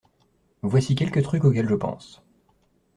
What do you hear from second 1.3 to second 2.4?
auxquels je pense.